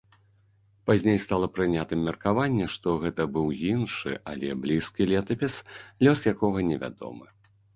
[0.89, 5.61] Пазней стала прынятым меркаванне, што гэта быў іншы, але блізкі летапіс,
[6.07, 7.27] лёс якога невядомы.